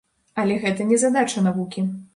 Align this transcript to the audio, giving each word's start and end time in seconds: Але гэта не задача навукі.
Але 0.43 0.55
гэта 0.63 0.89
не 0.93 0.97
задача 1.05 1.49
навукі. 1.51 1.87